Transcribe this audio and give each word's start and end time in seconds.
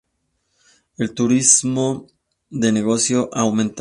El 0.97 1.13
turismo 1.13 2.07
de 2.49 2.71
negocios 2.71 3.29
ha 3.33 3.41
aumentado. 3.41 3.69